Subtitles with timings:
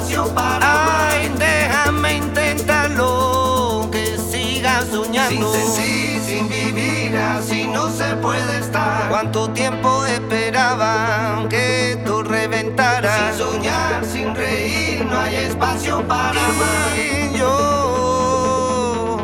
[0.00, 1.38] espacio para Ay, amar.
[1.38, 5.52] déjame intentarlo, que siga Sin soñando.
[5.52, 9.08] sentir, sin vivir, así no se puede estar.
[9.08, 13.36] ¿Cuánto tiempo esperaba que tú reventaras?
[13.36, 16.96] Sin soñar, sin reír, no hay espacio para amar.
[16.96, 19.18] Y yo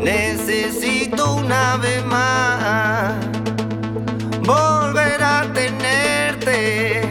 [0.00, 3.14] necesito una vez más
[4.40, 7.02] volver a tenerte,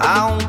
[0.00, 0.47] aunque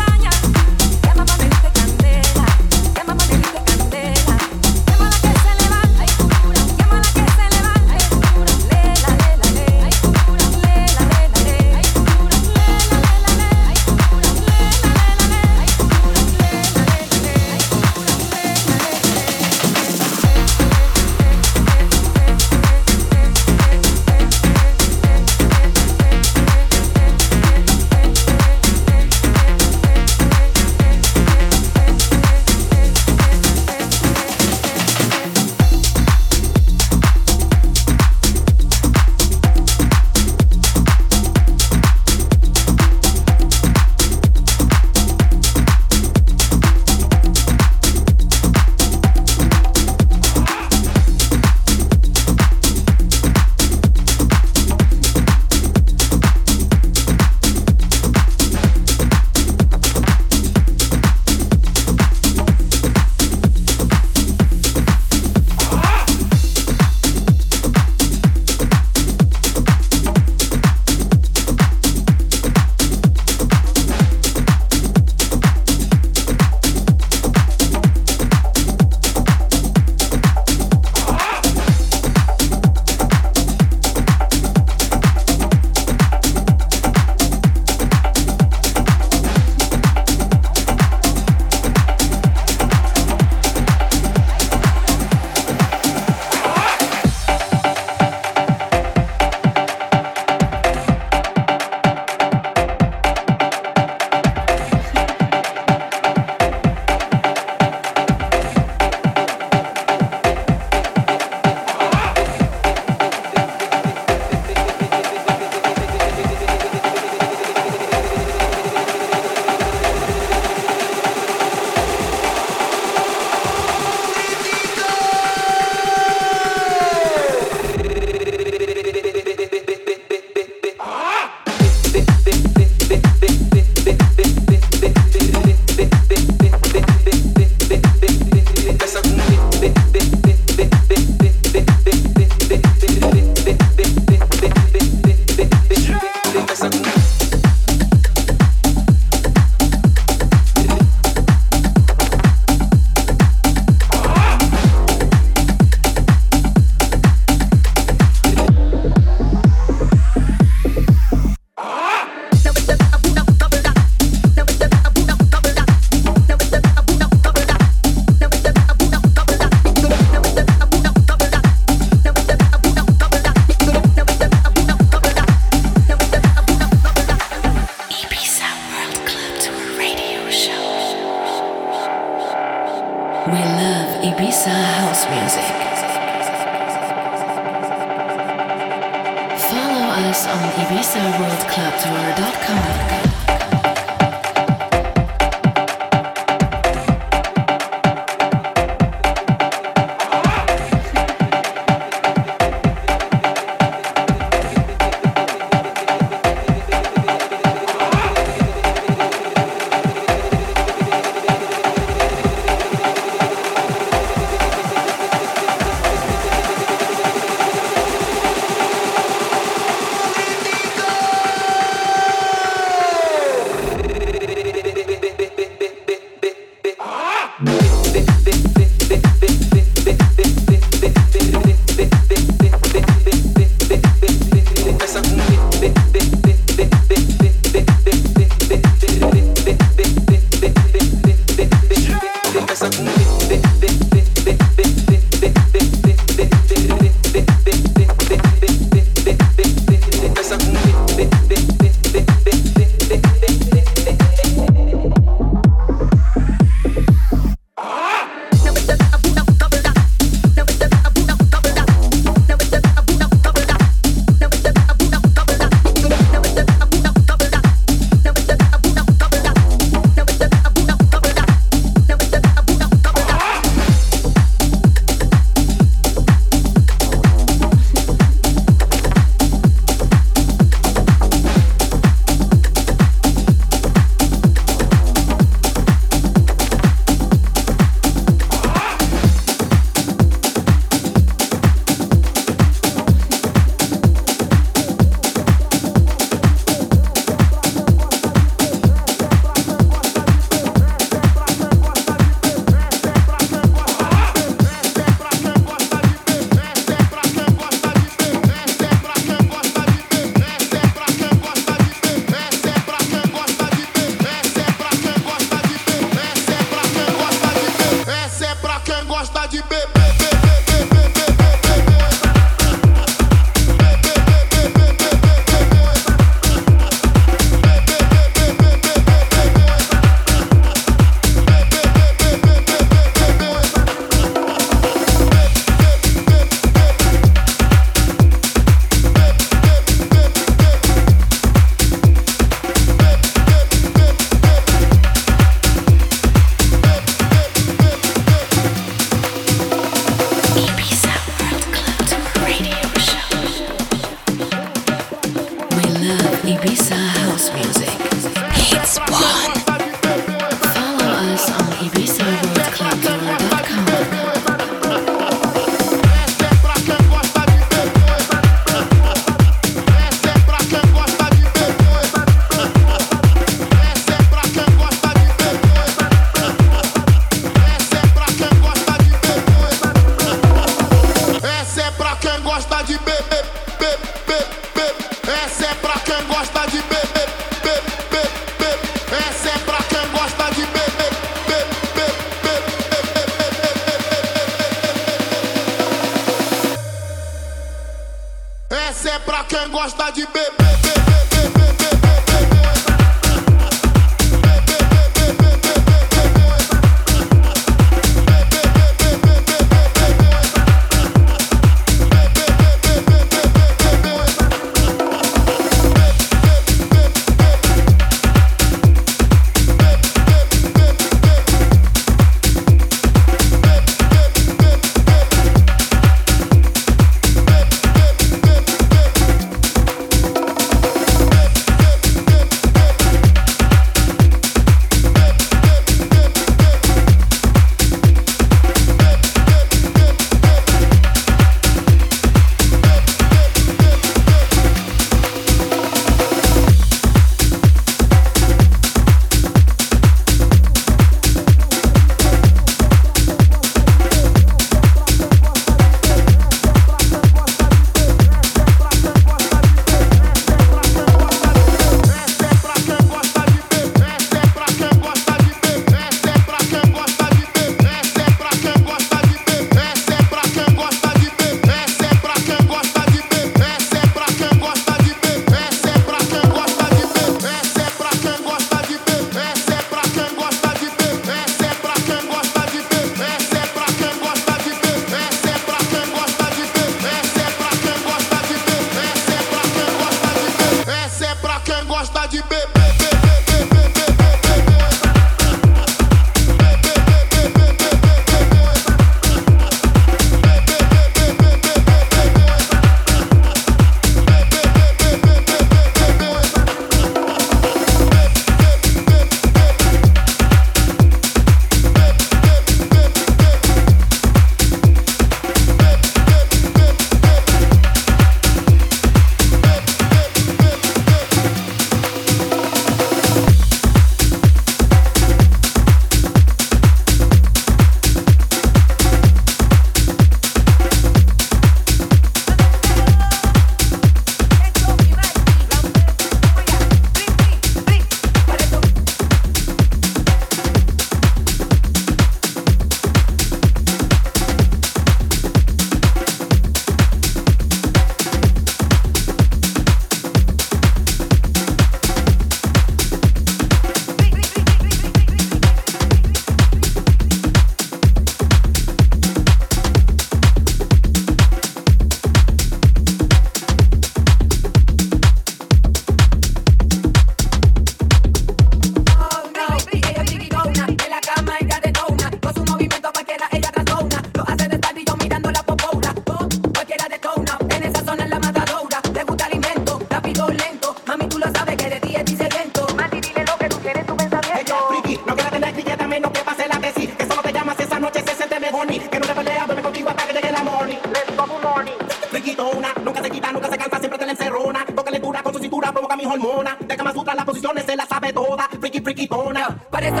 [599.04, 599.58] y por una.
[599.70, 600.00] Parece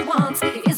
[0.00, 0.69] she wants.